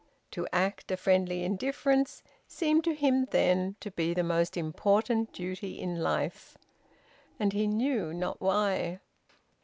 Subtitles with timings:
[0.31, 5.79] To act a friendly indifference seemed to him, then, to be the most important duty
[5.79, 6.57] in life.
[7.39, 8.99] And he knew not why.